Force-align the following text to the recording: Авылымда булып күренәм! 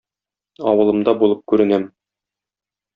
Авылымда 0.71 1.15
булып 1.21 1.47
күренәм! 1.55 1.87